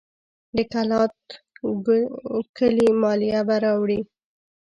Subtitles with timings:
[0.55, 1.15] د کلات
[2.57, 4.01] کلي مالیه به راوړي.